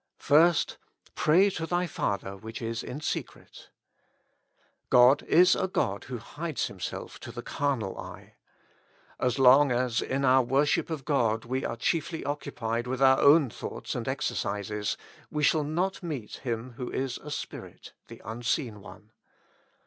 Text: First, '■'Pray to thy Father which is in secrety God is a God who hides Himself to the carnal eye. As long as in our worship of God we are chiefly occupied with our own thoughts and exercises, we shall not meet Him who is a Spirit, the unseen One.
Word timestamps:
First, 0.17 0.79
'■'Pray 1.15 1.55
to 1.57 1.67
thy 1.67 1.85
Father 1.85 2.35
which 2.35 2.59
is 2.59 2.81
in 2.81 3.01
secrety 3.01 3.67
God 4.89 5.21
is 5.27 5.55
a 5.55 5.67
God 5.67 6.05
who 6.05 6.17
hides 6.17 6.65
Himself 6.65 7.19
to 7.19 7.31
the 7.31 7.43
carnal 7.43 7.95
eye. 7.99 8.33
As 9.19 9.37
long 9.37 9.71
as 9.71 10.01
in 10.01 10.25
our 10.25 10.41
worship 10.41 10.89
of 10.89 11.05
God 11.05 11.45
we 11.45 11.63
are 11.63 11.77
chiefly 11.77 12.25
occupied 12.25 12.87
with 12.87 12.99
our 13.03 13.19
own 13.19 13.51
thoughts 13.51 13.93
and 13.93 14.07
exercises, 14.07 14.97
we 15.29 15.43
shall 15.43 15.63
not 15.63 16.01
meet 16.01 16.37
Him 16.37 16.71
who 16.77 16.89
is 16.89 17.19
a 17.19 17.29
Spirit, 17.29 17.93
the 18.07 18.23
unseen 18.25 18.81
One. 18.81 19.11